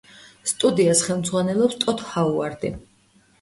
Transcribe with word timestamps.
სტუდიას 0.51 1.03
ხელმძღვანელობს 1.09 1.77
ტოდ 1.85 2.03
ჰაუარდი. 2.15 2.73